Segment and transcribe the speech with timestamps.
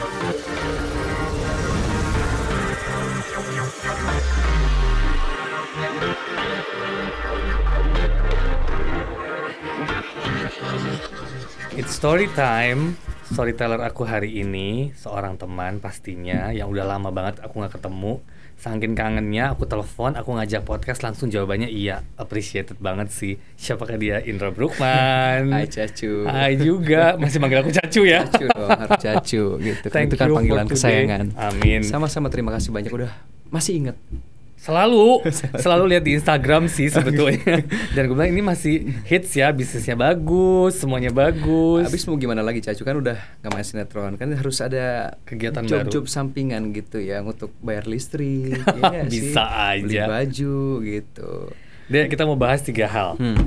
[0.00, 0.08] It's
[11.92, 12.96] story time.
[13.28, 18.24] Storyteller aku hari ini seorang teman pastinya yang udah lama banget aku nggak ketemu.
[18.60, 22.04] Saking kangennya aku telepon, aku ngajak podcast langsung jawabannya iya.
[22.20, 23.40] Appreciated banget sih.
[23.56, 24.20] Siapakah dia?
[24.20, 25.48] Indra Brukman.
[25.48, 26.28] Hai Cacu.
[26.28, 27.16] Hai juga.
[27.16, 28.28] Masih manggil aku Cacu ya?
[28.28, 29.86] Cacu dong, harus Cacu gitu.
[29.88, 31.32] Thank Itu kan panggilan kesayangan.
[31.40, 31.80] Amin.
[31.88, 33.08] Sama-sama terima kasih banyak udah
[33.48, 33.96] masih inget.
[34.60, 35.24] Selalu,
[35.56, 37.64] selalu lihat di Instagram sih sebetulnya.
[37.96, 41.88] Dan gue bilang ini masih hits ya, bisnisnya bagus, semuanya bagus.
[41.88, 46.04] Habis mau gimana lagi Cacu kan udah nggak main sinetron kan harus ada Kegiatan job-job
[46.04, 46.12] baru.
[46.12, 48.60] sampingan gitu ya untuk bayar listrik.
[48.76, 49.32] ya nggak sih?
[49.32, 49.44] Bisa
[49.80, 50.04] Beli aja.
[50.06, 51.30] baju gitu.
[51.88, 53.16] Dek, kita mau bahas tiga hal.
[53.16, 53.40] Hmm.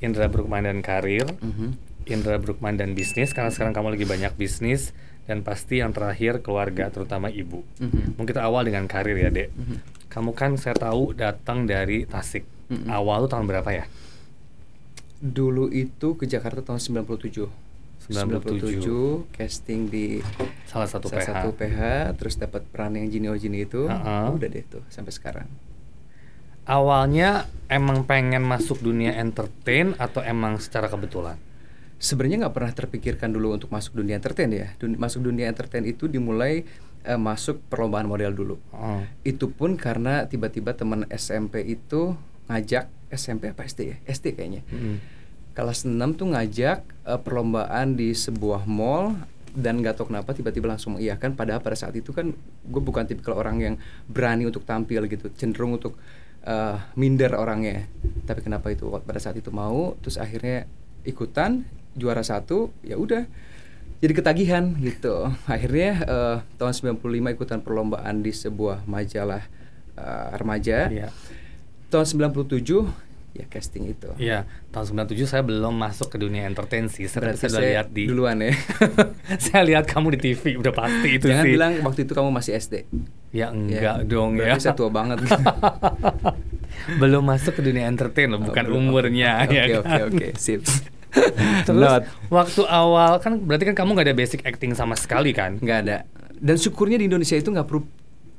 [0.00, 1.78] Indra Brukman dan karir, Mhm.
[2.04, 4.90] Indra Brukman dan bisnis karena sekarang kamu lagi banyak bisnis
[5.24, 7.62] dan pasti yang terakhir keluarga terutama ibu.
[7.78, 8.18] Mhm.
[8.18, 9.54] Mungkin kita awal dengan karir ya, Dek.
[9.54, 9.76] Mhm.
[10.10, 12.42] Kamu kan saya tahu datang dari Tasik.
[12.68, 12.86] Mhm.
[12.86, 13.84] Awal tuh tahun berapa ya?
[15.16, 17.46] Dulu itu ke Jakarta tahun 97.
[18.10, 19.28] 97.
[19.30, 20.18] casting di
[20.66, 21.28] Salah satu salah PH.
[21.30, 21.78] satu PH
[22.16, 23.86] terus dapat peran yang Jinio Jini itu.
[23.86, 24.32] Ha-ha.
[24.32, 25.46] Udah deh tuh sampai sekarang.
[26.64, 31.38] Awalnya emang pengen masuk dunia entertain atau emang secara kebetulan?
[31.98, 34.72] Sebenarnya nggak pernah terpikirkan dulu untuk masuk dunia entertain ya.
[34.78, 36.64] Dun- masuk dunia entertain itu dimulai
[37.04, 38.56] eh, masuk perlombaan model dulu.
[38.72, 39.02] Oh.
[39.24, 42.16] Itu pun karena tiba-tiba teman SMP itu
[42.50, 43.96] ngajak SMP apa SD ya?
[44.06, 44.62] SD kayaknya.
[44.70, 44.98] Mm.
[45.50, 49.16] Kelas 6 tuh ngajak eh, perlombaan di sebuah mall
[49.50, 52.30] dan nggak tahu kenapa tiba-tiba langsung mengiyakan padahal pada saat itu kan
[52.62, 53.74] gue bukan tipikal orang yang
[54.06, 55.98] berani untuk tampil gitu cenderung untuk
[56.46, 57.90] eh, minder orangnya
[58.30, 60.70] tapi kenapa itu pada saat itu mau terus akhirnya
[61.02, 61.66] ikutan
[61.98, 63.26] juara satu ya udah
[64.00, 69.44] jadi ketagihan gitu akhirnya eh, tahun 95 ikutan perlombaan di sebuah majalah
[69.94, 71.08] eh, remaja Iya.
[71.88, 72.88] tahun 97
[73.30, 77.06] ya casting itu Iya, tahun 97 saya belum masuk ke dunia entertain sih.
[77.06, 78.50] Saya, saya udah saya lihat di duluan ya.
[79.46, 81.52] saya lihat kamu di TV udah pasti itu Jangan sih.
[81.54, 82.74] bilang waktu itu kamu masih SD.
[83.30, 84.58] ya enggak dong ya.
[84.58, 85.22] Saya tua banget.
[87.00, 88.90] belum masuk ke dunia entertain loh, Oh, bukan belum.
[88.90, 90.00] umurnya Oke ya oke kan?
[90.10, 90.62] oke sip.
[91.66, 92.06] Terus Not.
[92.30, 95.58] waktu awal kan berarti kan kamu nggak ada basic acting sama sekali kan?
[95.58, 96.06] nggak ada.
[96.40, 97.84] Dan syukurnya di Indonesia itu nggak perlu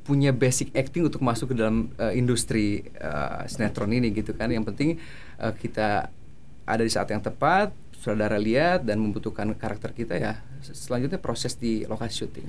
[0.01, 4.49] punya basic acting untuk masuk ke dalam eh, industri eh, sinetron ini gitu kan.
[4.49, 4.89] Yang penting
[5.37, 6.09] eh, kita
[6.65, 10.41] ada di saat yang tepat, saudara lihat dan membutuhkan karakter kita ya.
[10.65, 12.47] Selanjutnya proses di lokasi syuting.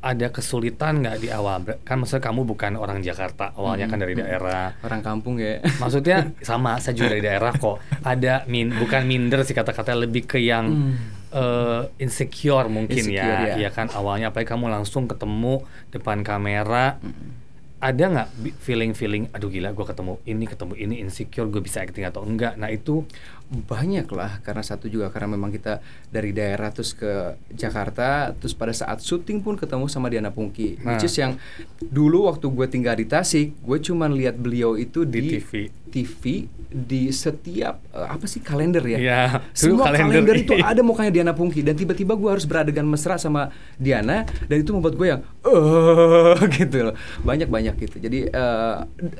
[0.00, 1.60] Ada kesulitan nggak di awal?
[1.84, 4.24] Kan maksudnya kamu bukan orang Jakarta, awalnya kan dari Hmm.
[4.24, 4.72] daerah.
[4.80, 5.60] Orang kampung ya.
[5.82, 7.84] Maksudnya sama, saya juga dari daerah kok.
[8.02, 10.96] Ada min, bukan minder sih kata-kata lebih ke yang Hmm.
[11.30, 13.54] eh, insecure mungkin Insecure, ya, ya.
[13.60, 17.49] ya kan awalnya apalagi kamu langsung ketemu depan kamera, Mm-mm.
[17.80, 18.28] Ada nggak
[18.60, 22.60] feeling-feeling, aduh gila gue ketemu ini ketemu ini insecure gue bisa acting atau enggak?
[22.60, 23.08] Nah itu
[23.50, 28.70] banyak lah karena satu juga karena memang kita dari daerah terus ke Jakarta terus pada
[28.70, 30.94] saat syuting pun ketemu sama Diana Pungki Nah.
[30.94, 31.34] which is yang
[31.82, 35.66] dulu waktu gue tinggal di Tasik gue cuman lihat beliau itu Di di, TV.
[35.90, 38.98] TV di setiap eh, apa sih kalender ya?
[39.10, 40.70] Ya semua kalender, itu iya.
[40.70, 44.94] ada mukanya Diana Pungki dan tiba-tiba gue harus beradegan mesra sama Diana dan itu membuat
[44.94, 46.94] gue yang eh gitu loh.
[47.26, 47.98] Banyak banyak gitu.
[47.98, 48.76] Jadi eh,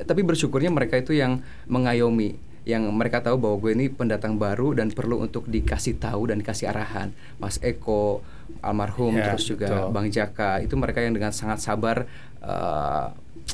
[0.07, 2.39] tapi bersyukurnya mereka itu yang mengayomi
[2.69, 6.71] yang mereka tahu bahwa gue ini pendatang baru dan perlu untuk dikasih tahu dan dikasih
[6.71, 7.11] arahan.
[7.43, 8.23] Mas Eko
[8.63, 9.91] almarhum Ya, terus juga betul.
[9.91, 12.07] Bang Jaka itu mereka yang dengan sangat sabar
[12.45, 13.07] eh,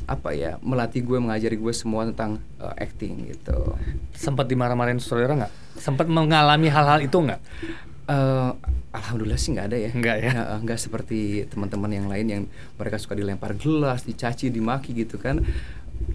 [0.06, 3.74] apa ya melatih gue mengajari gue semua tentang eh, acting gitu
[4.16, 5.52] sempat dimarah-marahin saudara nggak?
[5.76, 7.40] Sempat mengalami hal-hal itu nggak?
[8.06, 8.50] Eh,
[8.94, 9.90] alhamdulillah sih nggak ada ya.
[9.92, 10.30] Nggak ya?
[10.32, 11.18] Nggak, nggak seperti
[11.50, 12.42] teman-teman yang lain yang
[12.78, 15.42] mereka suka dilempar gelas, dicaci, dimaki gitu kan.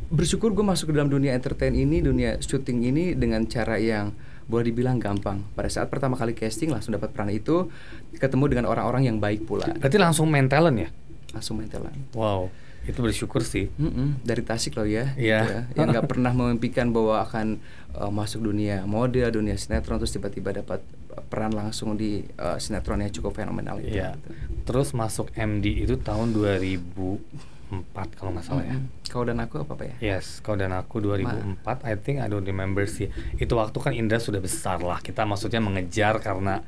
[0.09, 4.15] Bersyukur gue masuk ke dalam dunia entertain ini, dunia syuting ini dengan cara yang
[4.47, 5.43] boleh dibilang gampang.
[5.55, 7.69] Pada saat pertama kali casting langsung dapat peran itu,
[8.17, 9.67] ketemu dengan orang-orang yang baik pula.
[9.79, 10.89] Berarti langsung main talent ya?
[11.31, 11.95] Langsung main talent.
[12.11, 12.51] Wow,
[12.81, 13.69] itu bersyukur sih.
[13.77, 15.39] Mm-mm, dari Tasik loh ya, Iya.
[15.45, 15.61] gitu ya.
[15.77, 17.61] yang nggak pernah memimpikan bahwa akan
[17.93, 20.81] uh, masuk dunia model, dunia sinetron, terus tiba-tiba dapat
[21.13, 24.01] uh, peran langsung di uh, sinetron yang cukup fenomenal itu.
[24.01, 24.29] Gitu.
[24.65, 28.75] Terus masuk MD itu tahun 2004 kalau nggak salah ya.
[28.75, 29.05] Mm-mm.
[29.07, 29.95] Kau dan aku apa apa ya?
[30.17, 33.11] Yes, kau dan aku 2004, I think I don't remember sih.
[33.37, 34.99] Itu waktu kan Indra sudah besar lah.
[34.99, 36.63] Kita maksudnya mengejar karena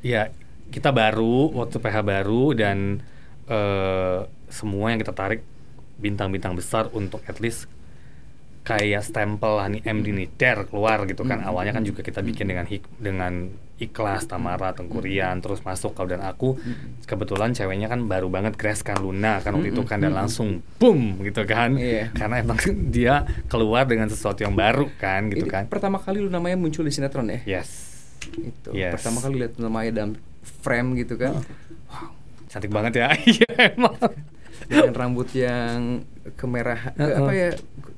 [0.00, 0.30] ya
[0.68, 3.02] kita baru, waktu PH baru dan
[3.48, 5.40] eh, semua yang kita tarik
[5.98, 7.66] bintang-bintang besar untuk at least
[8.62, 11.40] kayak stempel nih MD nih der keluar gitu kan.
[11.40, 11.48] Mm.
[11.48, 13.48] Awalnya kan juga kita bikin dengan hik dengan
[13.78, 16.58] ikhlas Tamara Tengkurian terus masuk kau dan aku
[17.06, 21.22] kebetulan ceweknya kan baru banget Grace kan Luna kan waktu itu kan dan langsung boom
[21.24, 21.78] gitu kan.
[21.80, 22.10] Iya.
[22.12, 22.58] karena emang
[22.94, 25.64] dia keluar dengan sesuatu yang baru kan gitu Ini kan.
[25.70, 27.40] pertama kali lu namanya muncul di sinetron ya?
[27.48, 27.70] Yes.
[28.28, 28.98] Itu Yes.
[29.00, 30.12] pertama kali lihat namanya dalam
[30.60, 31.40] frame gitu kan.
[32.50, 33.08] Cantik banget ya.
[33.32, 33.96] Iya emang
[34.68, 36.04] dengan rambut yang
[36.34, 37.18] kemerah ke Uh-uh.
[37.18, 37.48] apa ya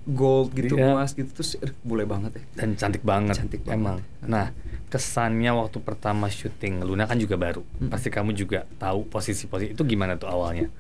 [0.07, 0.93] gold gitu Iya.
[0.93, 3.77] emas gitu terus aduh, boleh banget ya dan cantik banget Cantik banget.
[3.77, 4.55] emang nah
[4.87, 7.91] kesannya waktu pertama syuting Luna kan juga baru Hmm.
[7.91, 10.71] pasti kamu juga tahu posisi-posisi itu gimana tuh awalnya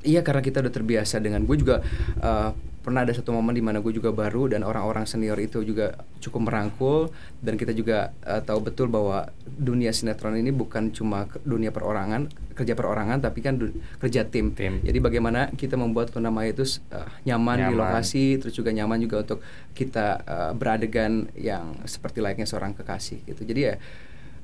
[0.00, 1.84] Iya karena kita udah terbiasa dengan gue juga
[2.18, 6.00] uh, pernah ada satu momen di mana gue juga baru dan orang-orang senior itu juga
[6.24, 7.12] cukup merangkul
[7.44, 12.76] dan kita juga uh, tahu betul bahwa dunia sinetron ini bukan cuma dunia perorangan kerja
[12.76, 13.56] perorangan tapi kan
[14.00, 14.52] kerja tim.
[14.52, 14.84] Tim.
[14.84, 17.80] Jadi bagaimana kita membuat Luna Maya itu uh, nyaman, di Nyaman.
[17.80, 19.40] lokasi terus juga nyaman juga untuk
[19.72, 23.44] kita uh, beradegan yang seperti layaknya seorang kekasih gitu.
[23.48, 23.74] Jadi ya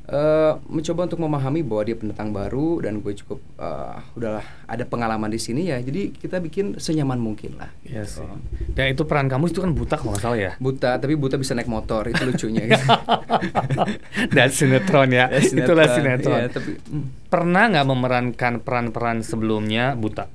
[0.07, 5.27] eh, mencoba untuk memahami bahwa dia pendatang baru dan gue cukup eh, udahlah ada pengalaman
[5.27, 8.23] di sini ya jadi kita bikin senyaman mungkin lah Iya gitu.
[8.23, 8.29] sih.
[8.75, 10.53] Dan itu peran kamu itu kan buta kalau nggak salah ya.
[10.59, 12.87] buta tapi buta bisa naik motor itu lucunya gitu.
[14.37, 15.27] Dan sinetron ya.
[15.37, 15.67] Ya, sinetron.
[15.67, 16.39] Itulah sinetron.
[16.39, 20.31] Iya, tapi mm, Pernah nggak memerankan peran-peran sebelumnya buta?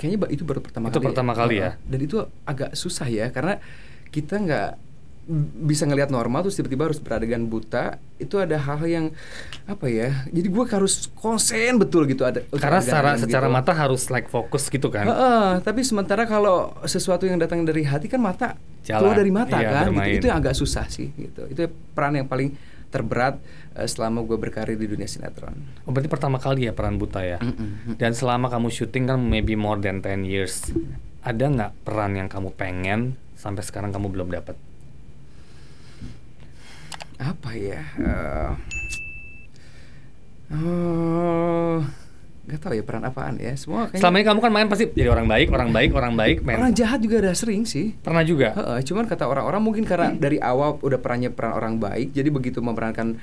[0.00, 1.76] kayaknya itu baru pertama Itu kali pertama kali ya?
[1.84, 3.60] dan itu agak susah ya karena
[4.08, 4.70] kita nggak
[5.62, 9.14] bisa ngelihat normal terus tiba-tiba harus beradegan buta itu ada hal yang
[9.64, 13.54] apa ya jadi gue harus konsen betul gitu ada Karena secara adegan-adegan secara gitu.
[13.54, 15.06] mata harus like fokus gitu kan.
[15.06, 18.98] Heeh, tapi sementara kalau sesuatu yang datang dari hati kan mata Jalan.
[18.98, 20.18] keluar dari mata Iya, kan, gitu.
[20.18, 21.46] itu yang agak susah sih gitu.
[21.46, 22.58] Itu peran yang paling
[22.90, 23.38] terberat
[23.78, 25.54] eh, selama gue berkarir di dunia sinetron.
[25.86, 27.38] Oh, berarti pertama kali ya peran buta ya.
[27.38, 27.94] Mm-mm.
[27.94, 30.74] Dan selama kamu syuting kan maybe more than 10 years.
[31.22, 34.58] Ada nggak peran yang kamu pengen sampai sekarang kamu belum dapat?
[37.20, 37.84] Apa ya?
[38.00, 38.50] Eh,
[40.56, 41.84] oh,
[42.48, 43.52] nggak tahu ya peran apaan ya.
[43.60, 46.36] Semua kayaknya Selama ini kamu kan main pasti jadi orang baik, orang baik, orang baik,
[46.40, 46.56] main.
[46.56, 47.92] orang jahat juga ada sering sih.
[48.00, 48.56] Pernah juga.
[48.56, 52.64] Heeh, cuman kata orang-orang mungkin karena dari awal udah perannya peran orang baik, jadi begitu
[52.64, 53.20] memerankan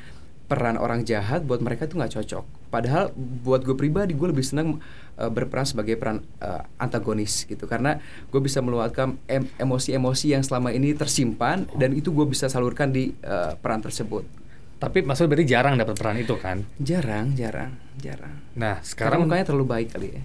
[0.48, 2.46] peran orang jahat buat mereka itu nggak cocok.
[2.72, 4.80] Padahal buat gue pribadi gue lebih senang
[5.18, 10.70] eh, berperan sebagai peran eh, antagonis gitu karena gue bisa meluapkan em- emosi-emosi yang selama
[10.70, 14.24] ini tersimpan dan itu gue bisa salurkan di eh, peran tersebut.
[14.78, 16.62] Tapi maksudnya berarti jarang dapat peran itu kan?
[16.78, 18.46] Jarang, jarang, jarang.
[18.54, 20.22] Nah, Karena sekarang mukanya terlalu baik kali ya.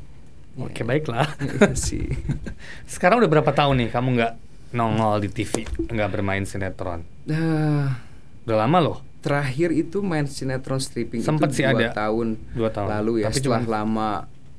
[0.54, 0.84] Oke, Iya.
[0.84, 1.28] baiklah.
[1.40, 2.04] Iya sih.
[2.84, 4.32] sekarang udah berapa tahun nih kamu nggak
[4.70, 7.00] nongol di TV, nggak bermain sinetron?
[7.24, 7.96] Nah,
[8.42, 8.98] Udah lama loh.
[9.22, 11.88] terakhir itu main sinetron stripping Sempet itu sih dua ada.
[11.94, 12.88] tahun Dua tahun.
[12.90, 14.08] lalu ya Tapi setelah cuman- lama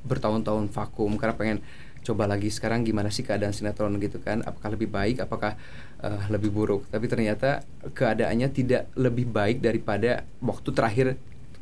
[0.04, 1.58] bertahun-tahun vakum karena pengen
[2.04, 4.44] coba lagi sekarang gimana sih keadaan sinetron gitu kan?
[4.44, 5.56] Apakah lebih baik apakah
[6.04, 6.84] eh, lebih buruk?
[6.92, 7.64] Tapi ternyata
[7.96, 11.08] keadaannya tidak lebih baik daripada waktu terakhir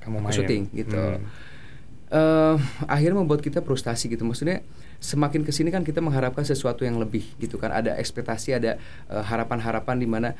[0.02, 0.34] Kamu main.
[0.34, 0.98] syuting gitu.
[0.98, 1.24] Hmm.
[2.12, 2.58] Eh,
[2.92, 4.26] akhirnya membuat kita frustasi gitu.
[4.28, 4.66] Maksudnya
[5.00, 7.70] semakin ke sini kan kita mengharapkan sesuatu yang lebih gitu kan.
[7.70, 10.34] Ada ekspektasi ada eh, harapan-harapan di mana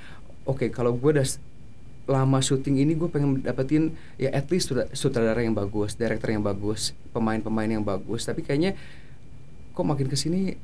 [0.50, 1.28] oke kalau gue udah
[2.10, 6.42] lama syuting ini gue pengen dapetin ya at least sutra- sutradara yang bagus director yang
[6.42, 8.26] bagus pemain-pemain yang bagus.
[8.26, 8.74] Tapi kayaknya
[9.72, 10.58] kok makin ke sini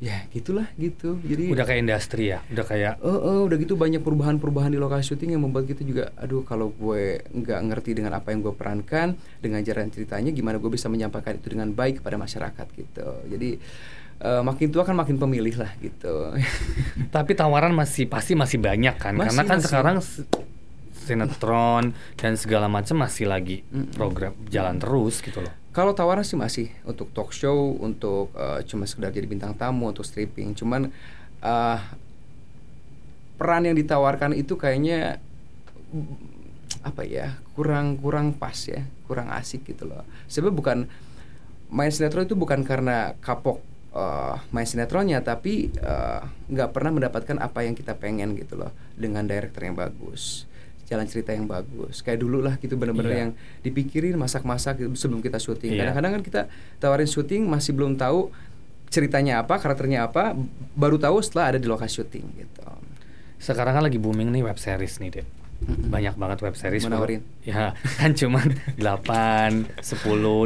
[0.00, 1.20] ya gitulah gitu.
[1.20, 5.12] Jadi Udah kayak industri ya, udah kayak Oh, oh, udah gitu banyak perubahan-perubahan di lokasi
[5.12, 9.12] syuting yang membuat kita juga, aduh kalau gue nggak ngerti dengan apa yang gue perankan,
[9.44, 13.08] dengan jalan ceritanya, gimana gue bisa menyampaikan itu dengan baik kepada masyarakat gitu.
[13.28, 13.60] Jadi
[14.20, 16.32] eh, makin tua kan makin pemilih lah gitu.
[17.14, 19.66] tapi tawaran masih pasti masih banyak kan Masih, karena kan masih.
[19.66, 19.96] sekarang
[21.00, 21.84] sinetron
[22.14, 25.50] dan segala macam masih lagi program jalan terus gitu loh.
[25.70, 30.02] Kalau tawaran sih masih untuk talk show, untuk eh, cuma sekedar jadi bintang tamu, untuk
[30.06, 30.54] stripping.
[30.54, 30.90] Cuman
[31.42, 31.78] eh,
[33.38, 35.16] peran yang ditawarkan itu kayaknya
[36.80, 40.02] apa ya kurang kurang pas ya, kurang asik gitu loh.
[40.26, 40.78] Sebab bukan
[41.70, 47.62] main sinetron itu bukan karena kapok eh, main sinetronnya, tapi eh, nggak pernah mendapatkan apa
[47.62, 50.46] yang kita pengen gitu loh dengan director yang bagus
[50.90, 53.20] jalan cerita yang bagus kayak dulu lah gitu bener-bener Iya.
[53.22, 53.30] yang
[53.62, 55.86] dipikirin masak-masak gitu sebelum kita syuting Iya.
[55.86, 56.40] kadang-kadang kan kita
[56.82, 58.34] tawarin syuting masih belum tahu
[58.90, 60.34] ceritanya apa karakternya apa
[60.74, 62.66] baru tahu setelah ada di lokasi syuting gitu
[63.38, 65.26] Sekarang kan lagi booming nih web series nih, Dek.
[65.60, 65.88] Mm-mm.
[65.88, 66.82] Banyak banget web series.
[66.82, 67.20] Menawarin.
[67.42, 69.84] Ya, kan cuman 8, 10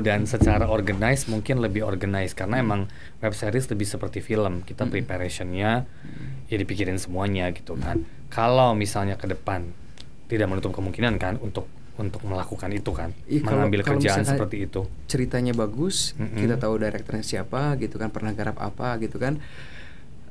[0.02, 4.60] dan secara organize mungkin lebih organize karena emang web series lebih seperti film.
[4.60, 4.94] Kita Mm-mm.
[4.94, 5.86] preparationnya
[6.44, 8.02] ya dipikirin semuanya gitu kan.
[8.28, 9.70] Kalau misalnya ke depan
[10.26, 14.82] tidak menutup kemungkinan kan untuk untuk melakukan itu kan, kalau- mengambil kalau kerjaan seperti itu.
[15.06, 16.34] ceritanya bagus Mm-mm.
[16.34, 19.38] kita tahu direkturnya siapa gitu kan pernah garap apa gitu kan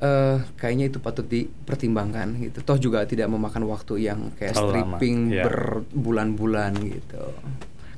[0.04, 2.60] uh, kayaknya itu patut dipertimbangkan gitu.
[2.62, 5.44] Toh juga tidak memakan waktu yang kayak Terlalu stripping iya.
[5.48, 7.24] berbulan-bulan gitu.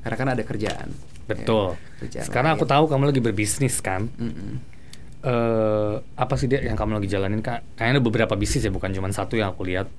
[0.05, 0.89] Karena kan ada kerjaan.
[1.25, 1.73] Betul.
[1.73, 2.73] ya, kerjaan Sekarang aku lain.
[2.77, 4.05] tahu kamu lagi berbisnis kan.
[4.21, 4.77] Mm-mm.
[5.25, 7.65] eh apa sih dia yang kamu lagi jalanin kak?
[7.73, 9.89] Kayaknya ada beberapa bisnis ya, bukan cuma satu yang aku lihat.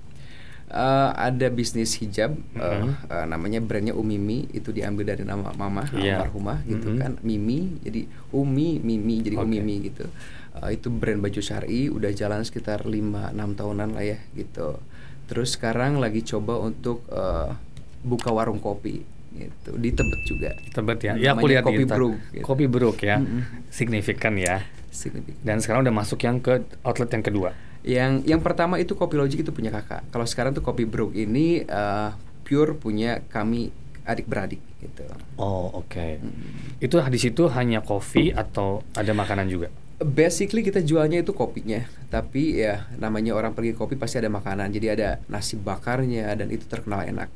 [0.66, 2.90] Uh, ada bisnis hijab uh, Mhm.
[3.06, 6.18] uh, namanya brandnya Umimi itu diambil dari nama mama Iya.
[6.20, 6.99] almarhumah gitu Mhm.
[6.99, 9.46] kan Mimi jadi Umi Mimi jadi Oke.
[9.46, 10.11] Umimi gitu
[10.52, 14.80] Uh, itu brand baju syari udah jalan sekitar 5-6 tahunan lah ya gitu
[15.26, 17.52] terus sekarang lagi coba untuk uh,
[18.00, 21.12] buka warung kopi gitu di Tebet juga Tebet ya.
[21.14, 22.42] Ya aku lihat Kopi Brook, gitu.
[22.42, 23.20] Kopi Brook ya.
[23.20, 23.68] Mm-mm.
[23.68, 24.64] Signifikan ya.
[24.88, 25.37] Signifikan.
[25.44, 27.50] Dan sekarang udah masuk yang ke outlet yang kedua.
[27.87, 30.02] Yang yang pertama itu Kopi Logic itu punya kakak.
[30.11, 32.11] Kalau sekarang tuh Kopi Brook ini uh,
[32.43, 33.71] pure punya kami
[34.02, 35.07] adik beradik gitu.
[35.38, 36.19] Oh, oke.
[36.19, 36.83] Mm.
[36.83, 39.71] Itu di situ hanya kopi atau ada makanan juga?
[39.97, 41.81] Basically kita jualnya itu kopinya,
[42.12, 44.69] tapi ya namanya orang pergi kopi pasti ada makanan.
[44.69, 47.33] Jadi ada nasi bakarnya dan itu terkenal enak.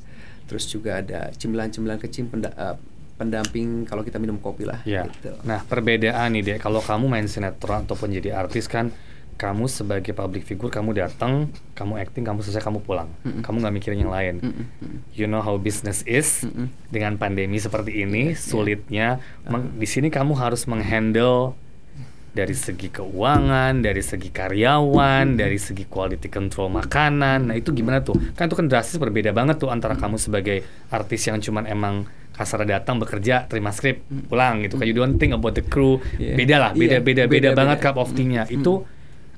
[0.50, 2.76] Terus juga ada cemilan-cemilan kecil penda- uh,
[3.16, 4.82] pendamping kalau kita minum kopi lah.
[4.84, 5.06] Ya.
[5.08, 5.30] Gitu.
[5.46, 6.58] Nah, perbedaan nih, Dek.
[6.60, 8.92] Kalau kamu main sinetron ataupun jadi artis kan
[9.40, 13.08] kamu sebagai public figure kamu datang, kamu acting, kamu selesai, kamu pulang.
[13.24, 13.40] Mm-mm.
[13.40, 14.34] Kamu nggak mikirin yang lain.
[14.44, 14.96] Mm-mm, mm.
[15.16, 16.44] You know how business is.
[16.44, 16.68] Mm-mm.
[16.92, 18.36] Dengan pandemi seperti ini, iya.
[18.36, 19.08] sulitnya.
[19.48, 19.80] Meng- Uh-huh.
[19.80, 21.56] Di sini kamu harus menghandle
[22.30, 27.50] dari segi keuangan, dari segi karyawan, dari segi quality control makanan.
[27.50, 28.14] Nah, itu gimana tuh?
[28.36, 32.62] Kan itu kan drastis berbeda banget tuh antara kamu sebagai artis yang cuman emang kasar
[32.62, 34.76] datang bekerja, terima skrip, pulang gitu.
[34.76, 35.98] Kayak you don't think about the crew.
[36.16, 36.36] Iya.
[36.36, 37.86] Beda lah, beda Iya, beda beda, beda, banget beda.
[37.88, 38.42] cup of tea-nya.
[38.46, 38.72] Mm, Itu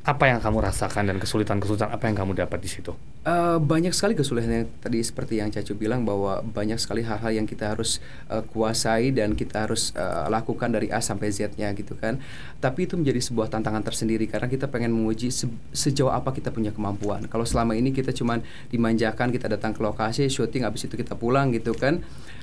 [0.03, 2.91] apa yang kamu rasakan dan kesulitan-kesulitan apa yang kamu dapat di situ?
[3.23, 7.47] Eh, banyak sekali kesulitan yang tadi seperti yang Cacu bilang bahwa banyak sekali hal-hal yang
[7.47, 12.19] kita harus eh, kuasai dan kita harus eh, lakukan dari A sampai Z-nya gitu kan.
[12.59, 16.75] Tapi itu menjadi sebuah tantangan tersendiri karena kita pengen menguji se- sejauh apa kita punya
[16.75, 17.23] kemampuan.
[17.31, 18.43] Kalau selama ini kita cuman
[18.75, 22.03] dimanjakan, kita datang ke lokasi, syuting habis itu kita pulang gitu kan.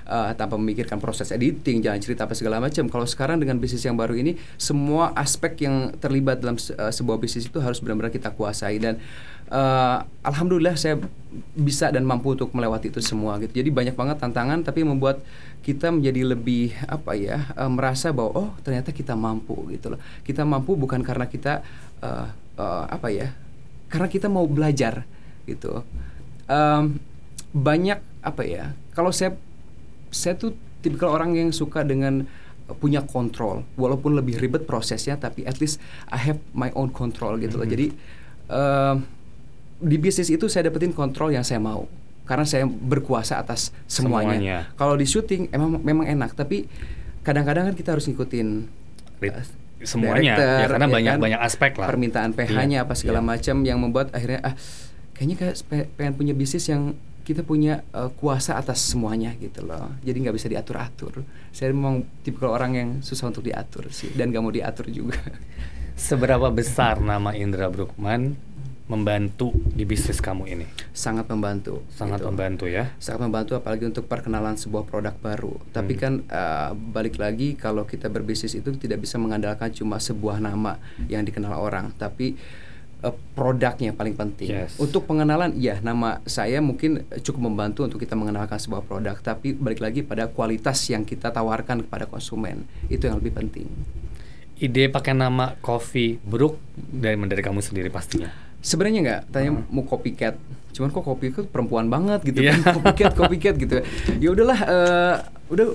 [0.10, 2.90] eh, tanpa memikirkan proses editing, jalan cerita apa segala macam.
[2.90, 7.46] Kalau sekarang dengan bisnis yang baru ini, semua aspek yang terlibat dalam eh, sebuah bisnis
[7.46, 8.98] itu harus benar-benar kita kuasai dan
[9.54, 10.98] eh, alhamdulillah saya
[11.54, 13.62] bisa dan mampu untuk melewati itu semua gitu.
[13.62, 15.22] Jadi banyak banget tantangan tapi membuat
[15.62, 20.00] kita menjadi lebih apa ya eh, merasa bahwa oh ternyata kita mampu gitu loh.
[20.26, 21.62] Kita mampu bukan karena kita
[22.02, 23.32] eh, eh, apa ya?
[23.90, 25.06] Karena kita mau belajar
[25.50, 25.82] gitu.
[26.46, 26.98] Em,
[27.50, 28.74] banyak apa ya?
[28.94, 29.34] Kalau saya
[30.10, 32.26] saya tuh tipikal orang yang suka dengan
[32.70, 35.78] uh, punya kontrol walaupun lebih ribet prosesnya tapi at least
[36.10, 37.74] I have my own control gitu loh Mhm.
[37.74, 37.88] jadi
[38.50, 38.96] um,
[39.80, 41.88] di bisnis itu saya dapetin kontrol yang saya mau.
[42.24, 44.58] Karena saya berkuasa atas semuanya, Semuanya.
[44.78, 46.38] kalau di syuting emang memang enak.
[46.38, 46.70] Tapi
[47.26, 48.48] kadang-kadang kan kita harus ngikutin
[49.26, 49.44] uh,
[49.82, 51.88] semuanya, ya, karena ya banyak- kan, banyak aspek lah.
[51.90, 53.28] permintaan Iya, PH-nya apa segala iya.
[53.34, 54.54] macam yang membuat akhirnya ah
[55.18, 56.94] kayaknya kayak pe- pengen punya bisnis yang
[57.26, 59.90] kita punya uh, kuasa atas semuanya gitu loh.
[60.06, 61.14] Jadi nggak bisa diatur atur
[61.50, 64.14] saya memang tipikal orang yang susah untuk diatur sih.
[64.14, 65.18] Dan gak mau diatur juga.
[65.98, 68.38] Seberapa besar nama Indra Brukman
[68.90, 70.66] membantu di bisnis kamu ini?
[70.90, 72.28] sangat membantu Sangat gitu.
[72.34, 72.92] membantu ya.
[72.98, 75.56] sangat membantu apalagi untuk perkenalan sebuah produk baru.
[75.70, 76.02] Tapi Hmm.
[76.02, 81.22] kan uh, balik lagi kalau kita berbisnis itu tidak bisa mengandalkan cuma sebuah nama yang
[81.24, 82.34] dikenal orang, tapi
[83.00, 84.50] uh, produknya paling penting.
[84.52, 84.76] Yes.
[84.76, 89.80] Untuk pengenalan, ya nama saya mungkin cukup membantu untuk kita mengenalkan sebuah produk, tapi balik
[89.80, 93.70] lagi pada kualitas yang kita tawarkan kepada konsumen itu yang lebih penting.
[94.60, 98.49] Ide pakai nama Coffee Brook dari dari kamu sendiri pastinya.
[98.60, 99.64] Sebenarnya nggak, tanya Hmm.
[99.70, 100.36] mau copycat.
[100.70, 102.54] Cuman kok copycat perempuan banget gitu Iya.
[102.54, 103.76] kan, copycat, copycat gitu.
[104.16, 105.16] Ya udahlah, eh,
[105.50, 105.68] udah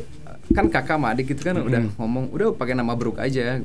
[0.47, 1.97] kan kakak sama adik gitu kan udah Mm-mm.
[1.97, 3.57] ngomong, udah pakai nama Brook aja.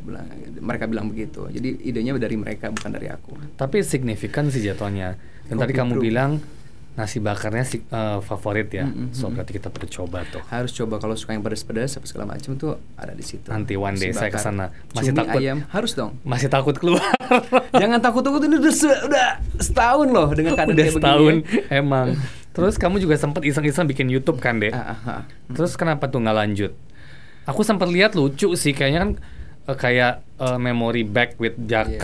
[0.55, 1.43] Mereka bilang begitu.
[1.45, 3.35] Jadi idenya dari mereka bukan dari aku.
[3.53, 5.19] Tapi signifikan sih jatuhnya.
[5.45, 6.03] Dan tadi Coffee kamu Brook.
[6.03, 6.31] bilang
[6.99, 8.83] nasi bakarnya si, eh, favorit ya.
[8.83, 9.15] Mm-mm.
[9.15, 10.43] So berarti kita perlu coba tuh.
[10.45, 13.47] Harus coba kalau suka yang pedas-pedas apa segala macam tuh ada di situ.
[13.47, 14.35] Nanti one day Nasi saya bakar.
[14.35, 14.65] ke sana.
[14.91, 15.39] Masih Cumi takut.
[15.39, 16.11] ayam harus dong.
[16.21, 16.99] Masih takut keluar.
[17.81, 21.71] Jangan takut-takut ini udah, se- udah setahun loh dengan keadaan Udah kayak setahun begini.
[21.71, 22.07] emang.
[22.49, 24.75] Terus kamu juga sempat iseng-iseng bikin YouTube kan, Dek?
[24.75, 25.21] Ah, ah, ah.
[25.47, 26.71] Terus kenapa tuh nggak lanjut?
[27.45, 29.11] Aku sempat lihat lucu sih, kayaknya kan
[29.69, 32.01] eh, kayak eh, memory back with Jaka,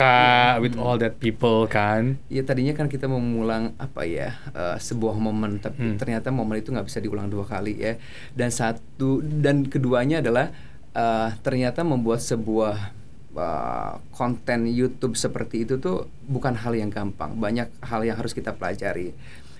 [0.54, 0.62] Iya.
[0.62, 2.14] with all that people kan.
[2.28, 5.98] Ya tadinya kan kita mau mengulang apa ya eh, sebuah momen tapi Hmm.
[5.98, 7.98] ternyata momen itu nggak bisa diulang dua kali ya
[8.32, 10.54] dan satu dan keduanya adalah
[10.92, 12.94] eh, ternyata membuat sebuah
[13.34, 18.48] eh, konten YouTube seperti itu tuh bukan hal yang gampang banyak hal yang harus kita
[18.50, 19.12] pelajari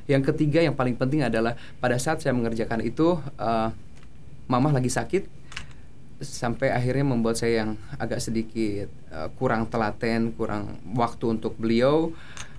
[0.07, 3.69] yang ketiga yang paling penting adalah pada saat saya mengerjakan itu eh,
[4.47, 5.36] mamah lagi sakit
[6.21, 7.71] sampai akhirnya membuat saya yang
[8.01, 12.13] agak sedikit uh, kurang telaten, kurang waktu untuk beliau.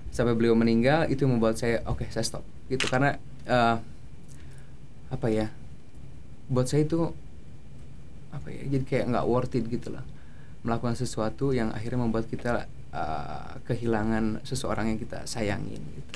[0.08, 2.44] Sampai beliau meninggal itu membuat saya oke okay, saya stop.
[2.70, 3.76] Gitu karena uh,
[5.08, 5.48] apa ya
[6.48, 7.12] buat saya itu
[8.28, 10.04] apa ya jadi kayak nggak worth it gitu lah
[10.64, 16.12] melakukan sesuatu yang akhirnya membuat kita uh, kehilangan seseorang yang kita sayangin gitu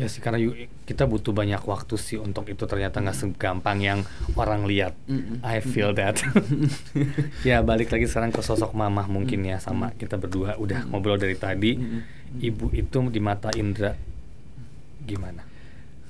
[0.00, 0.40] Ya sih karena
[0.88, 4.00] kita butuh banyak waktu sih untuk itu ternyata nggak segampang yang
[4.40, 4.96] orang lihat.
[5.44, 6.16] I feel that.
[7.48, 11.36] ya balik lagi sekarang ke sosok mamah mungkin ya sama kita berdua udah ngobrol dari
[11.36, 11.76] tadi.
[12.32, 13.92] Ibu itu di mata Indra
[15.04, 15.44] gimana?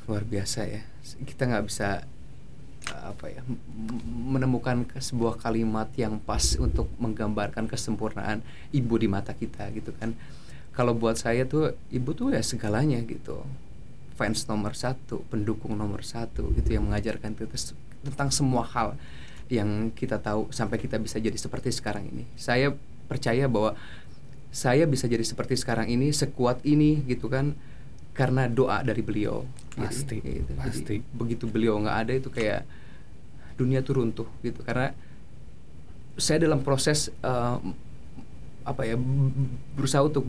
[0.07, 0.87] Luar biasa ya.
[1.27, 2.07] Kita nggak bisa
[2.83, 3.43] apa ya
[4.07, 10.15] menemukan sebuah kalimat yang pas untuk menggambarkan kesempurnaan ibu di mata kita gitu kan.
[10.71, 13.43] Kalau buat saya tuh ibu tuh ya segalanya gitu
[14.15, 17.57] fans nomor satu, pendukung nomor satu gitu yang mengajarkan kita
[18.03, 18.99] tentang semua hal
[19.53, 22.25] yang kita tahu sampai kita bisa jadi seperti sekarang ini.
[22.37, 22.73] Saya
[23.09, 23.77] percaya bahwa
[24.53, 27.57] saya bisa jadi seperti sekarang ini sekuat ini gitu kan
[28.13, 29.49] karena doa dari beliau.
[29.73, 30.53] Pasti, gitu, gitu.
[30.57, 30.97] pasti.
[31.01, 32.65] Jadi, begitu beliau nggak ada itu kayak
[33.57, 34.97] dunia tuh runtuh gitu karena
[36.17, 37.61] saya dalam proses uh,
[38.63, 38.97] apa ya
[39.77, 40.29] berusaha untuk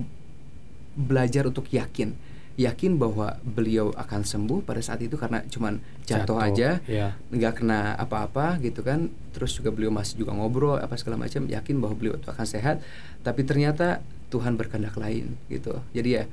[0.96, 2.14] belajar untuk yakin
[2.54, 7.18] yakin bahwa beliau akan sembuh pada saat itu karena cuman jatuh, jatuh aja yeah.
[7.34, 9.10] nggak kena apa-apa gitu kan.
[9.34, 12.86] Terus juga beliau masih juga ngobrol apa segala macam yakin bahwa beliau itu akan sehat.
[13.26, 15.82] Tapi ternyata Tuhan berkehendak lain gitu.
[15.98, 16.24] Jadi ya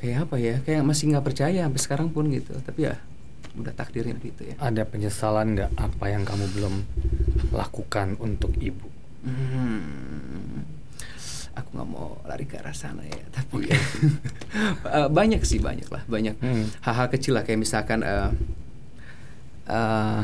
[0.00, 2.56] kayak apa ya kayak masih nggak percaya sampai sekarang pun gitu.
[2.64, 2.96] Tapi ya
[3.60, 4.54] udah takdirnya begitu ya.
[4.56, 6.74] Ada penyesalan nggak apa yang kamu belum
[7.52, 8.88] lakukan untuk ibu?
[9.20, 10.79] Hmm
[11.54, 13.78] aku nggak mau lari ke arah sana ya tapi okay.
[14.86, 16.82] uh, banyak sih banyak lah banyak hmm.
[16.86, 18.30] hal-hal kecil lah kayak misalkan uh,
[19.66, 20.22] uh,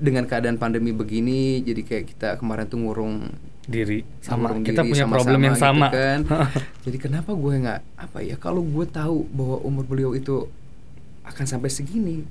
[0.00, 3.30] dengan keadaan pandemi begini jadi kayak kita kemarin tuh ngurung
[3.70, 6.20] diri sama ngurung kita diri, punya sama problem yang gitu sama gitu kan.
[6.88, 10.48] jadi kenapa gue nggak apa ya kalau gue tahu bahwa umur beliau itu
[11.22, 12.26] akan sampai segini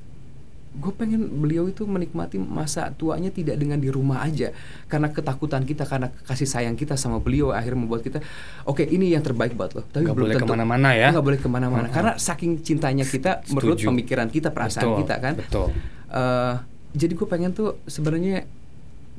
[0.69, 4.53] gue pengen beliau itu menikmati masa tuanya tidak dengan di rumah aja.
[4.85, 8.21] Karena ketakutan kita karena kasih sayang kita sama beliau akhirnya membuat kita
[8.69, 9.81] oke okay, ini yang terbaik buat lo.
[9.89, 11.09] Tapi gak belum boleh ke mana-mana ya.
[11.09, 11.85] nggak boleh ke mana-mana.
[11.85, 11.95] Uh -huh.
[11.95, 13.53] karena saking cintanya kita Setuju.
[13.57, 15.33] menurut pemikiran kita perasaan betul, kita kan.
[15.41, 15.67] Betul.
[16.09, 16.53] Uh,
[16.93, 18.45] jadi gue pengen tuh sebenarnya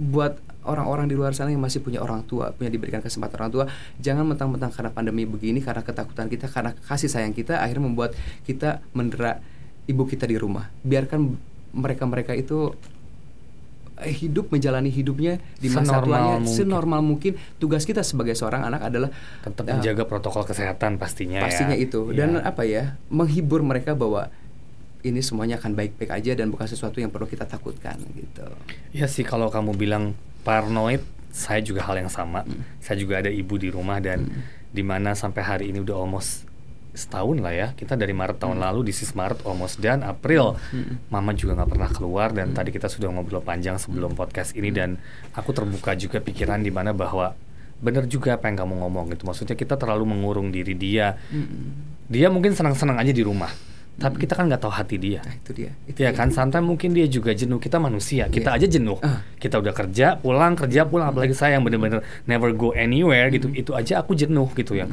[0.00, 3.64] buat orang-orang di luar sana yang masih punya orang tua, punya diberikan kesempatan orang tua,
[4.00, 8.12] jangan mentang-mentang karena pandemi begini, karena ketakutan kita, karena kasih sayang kita, akhirnya membuat
[8.44, 9.40] kita mendera
[9.90, 10.70] ibu kita di rumah.
[10.86, 11.20] Biarkan
[11.74, 12.74] mereka-mereka itu
[13.98, 16.54] eh, hidup menjalani hidupnya di masa tuanya mungkin.
[16.54, 17.32] senormal mungkin.
[17.58, 19.10] Tugas kita sebagai seorang anak adalah
[19.42, 21.42] tetap uh, menjaga protokol kesehatan pastinya.
[21.42, 21.84] Pastinya ya.
[21.84, 22.46] itu dan ya.
[22.46, 24.30] apa ya menghibur mereka bahwa
[25.00, 28.44] ini semuanya akan baik-baik aja dan bukan sesuatu yang perlu kita takutkan gitu.
[28.92, 30.12] Ya sih kalau kamu bilang
[30.44, 31.00] paranoid,
[31.32, 32.44] saya juga hal yang sama.
[32.44, 32.62] Hmm.
[32.84, 34.72] Saya juga ada ibu di rumah dan hmm.
[34.74, 36.49] di mana sampai hari ini udah almost
[36.92, 38.64] setahun lah ya kita dari Maret tahun hmm.
[38.66, 41.10] lalu di sis Maret almost dan April hmm.
[41.12, 42.56] Mama juga nggak pernah keluar dan hmm.
[42.56, 44.76] tadi kita sudah ngobrol panjang sebelum podcast ini hmm.
[44.76, 44.90] dan
[45.34, 47.34] aku terbuka juga pikiran di mana bahwa
[47.80, 52.06] benar juga apa yang kamu ngomong gitu maksudnya kita terlalu mengurung diri dia hmm.
[52.10, 53.50] dia mungkin senang-senang aja di rumah
[54.00, 55.20] tapi kita kan nggak tahu hati dia.
[55.20, 55.76] Nah, itu dia.
[55.84, 57.60] Itu ya kan, santai mungkin dia juga jenuh.
[57.60, 58.56] Kita manusia, kita yeah.
[58.56, 58.96] aja jenuh.
[58.96, 59.20] Uh.
[59.36, 61.12] Kita udah kerja, pulang, kerja, pulang.
[61.12, 63.52] Apalagi saya yang bener-bener never go anywhere gitu.
[63.52, 64.88] Itu aja aku jenuh gitu ya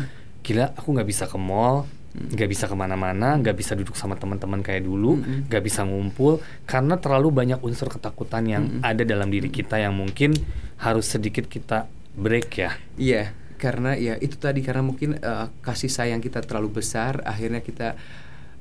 [0.47, 1.83] gila aku nggak bisa ke mall
[2.17, 5.61] nggak bisa ke mana-mana, nggak bisa duduk sama teman-teman kayak dulu, nggak mm -hmm.
[5.61, 8.89] bisa ngumpul karena terlalu banyak unsur ketakutan yang mm -hmm.
[8.89, 10.33] ada dalam diri kita yang mungkin
[10.81, 11.85] harus sedikit kita
[12.17, 12.73] break ya.
[12.97, 13.23] Iya,
[13.61, 17.93] karena ya itu tadi karena mungkin uh, kasih sayang kita terlalu besar, akhirnya kita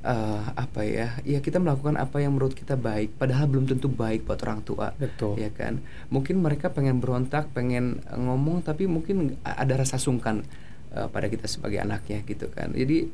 [0.07, 4.25] uh, apa ya ya kita melakukan apa yang menurut kita baik padahal belum tentu baik
[4.25, 9.75] buat orang tua betul ya kan mungkin mereka pengen berontak pengen ngomong tapi mungkin ada
[9.75, 10.46] rasa sungkan
[10.94, 13.09] uh, pada kita sebagai anaknya gitu kan jadi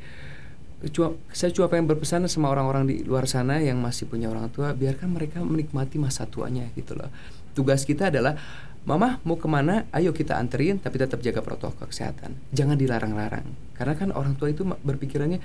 [0.91, 4.75] cua, saya cuma pengen berpesan sama orang-orang di luar sana yang masih punya orang tua
[4.75, 7.09] biarkan mereka menikmati masa tuanya gitu loh
[7.55, 8.35] tugas kita adalah
[8.83, 9.87] Mama mau ke mana?
[9.95, 12.35] Ayo kita anterin, tapi tetap jaga protokol kesehatan.
[12.51, 13.47] Jangan dilarang-larang,
[13.79, 15.39] karena kan orang tua itu berpikirannya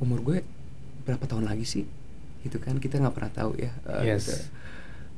[0.00, 0.38] umur gue
[1.04, 1.84] berapa tahun lagi sih,
[2.40, 2.80] gitu kan?
[2.80, 3.76] Kita nggak pernah tahu ya.
[3.84, 4.24] Uh, yes.
[4.24, 4.32] gitu.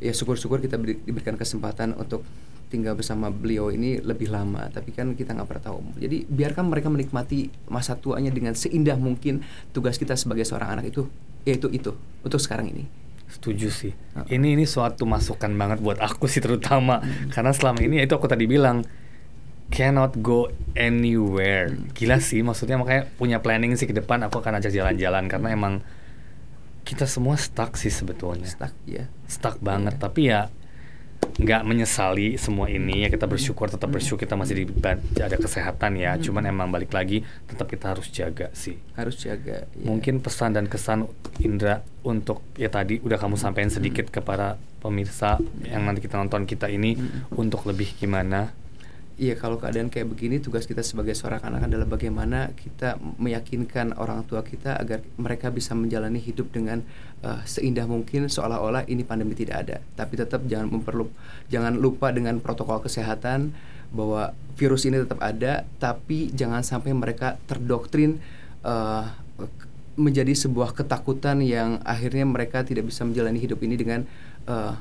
[0.02, 2.26] Ya syukur-syukur kita diberikan kesempatan untuk
[2.72, 6.88] tinggal bersama beliau ini lebih lama tapi kan kita nggak pernah tahu jadi biarkan mereka
[6.88, 9.44] menikmati masa tuanya dengan seindah mungkin
[9.76, 11.04] tugas kita sebagai seorang anak itu
[11.44, 11.92] yaitu itu
[12.24, 12.88] untuk sekarang ini
[13.28, 14.24] setuju sih uh.
[14.32, 17.28] ini ini suatu masukan banget buat aku sih terutama hmm.
[17.36, 18.80] karena selama ini itu aku tadi bilang
[19.68, 21.92] cannot go anywhere hmm.
[21.92, 25.58] gila sih maksudnya makanya punya planning sih ke depan aku akan ajak jalan-jalan karena hmm.
[25.60, 25.74] emang
[26.82, 30.02] kita semua stuck sih sebetulnya stuck ya stuck banget yeah.
[30.02, 30.40] tapi ya
[31.32, 34.64] nggak menyesali semua ini ya kita bersyukur tetap bersyukur kita masih di
[35.18, 36.22] ada kesehatan ya Hmm.
[36.22, 39.82] cuman emang balik lagi tetap kita harus jaga sih harus jaga ya.
[39.82, 41.08] mungkin pesan dan kesan
[41.38, 46.66] Indra untuk ya tadi udah kamu sampaikan sedikit kepada pemirsa yang nanti kita nonton kita
[46.66, 47.32] ini Mm.
[47.34, 48.52] untuk lebih gimana
[49.20, 54.24] Iya kalau keadaan kayak begini tugas kita sebagai seorang anak adalah bagaimana kita meyakinkan orang
[54.24, 56.80] tua kita agar mereka bisa menjalani hidup dengan
[57.20, 59.76] uh, seindah mungkin seolah-olah ini pandemi tidak ada.
[59.94, 61.12] Tapi tetap jangan memperlu
[61.52, 63.52] jangan lupa dengan protokol kesehatan
[63.92, 68.16] bahwa virus ini tetap ada, tapi jangan sampai mereka terdoktrin
[68.64, 69.12] uh,
[69.92, 74.08] menjadi sebuah ketakutan yang akhirnya mereka tidak bisa menjalani hidup ini dengan
[74.48, 74.72] uh,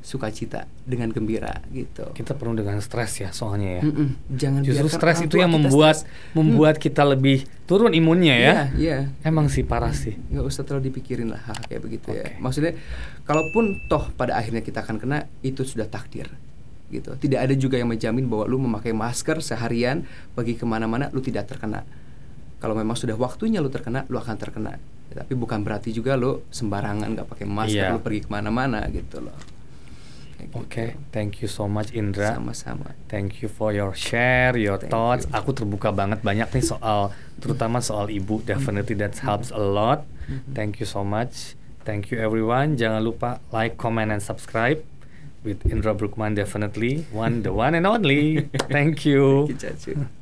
[0.00, 2.08] sukacita dengan gembira gitu.
[2.10, 4.08] kita penuh dengan stres ya soalnya ya Mm-mm.
[4.32, 6.32] Jangan justru stres itu yang membuat stres.
[6.32, 8.98] membuat kita lebih turun imunnya ya Iya, iya.
[9.22, 12.24] emang sih parah sih nggak usah terlalu dipikirin lah hal kayak begitu ya.
[12.26, 12.40] Oke.
[12.40, 12.72] Maksudnya,
[13.22, 16.26] kalaupun toh pada akhirnya kita akan kena, itu sudah takdir,
[16.88, 17.14] gitu.
[17.14, 21.46] Tidak ada juga yang menjamin bahwa lu memakai masker seharian pergi ke mana-mana, lu tidak
[21.46, 21.84] terkena.
[22.58, 24.76] Kalau memang sudah waktunya lu terkena, lu akan terkena.
[25.10, 27.94] Tapi bukan berarti juga lu sembarangan nggak pakai masker, Iya.
[27.94, 29.36] lu pergi ke mana-mana gitu loh.
[30.56, 31.12] Oke, gitu.
[31.12, 32.34] thank you so much Indra.
[32.34, 32.96] Sama-sama.
[33.06, 35.24] Thank you for your share, your Thank thoughts.
[35.28, 35.36] you.
[35.36, 38.40] Aku terbuka banget banyak nih soal, terutama soal ibu.
[38.42, 40.06] Definitely that helps a lot.
[40.30, 40.54] Mhm.
[40.54, 41.58] Thank you so much.
[41.84, 42.76] Thank you everyone.
[42.76, 44.84] Jangan lupa like, comment, and subscribe
[45.42, 46.36] with Indra Brookman.
[46.36, 48.46] Definitely one, the one and only.
[48.72, 49.48] Thank you.
[49.56, 50.19] Thank you.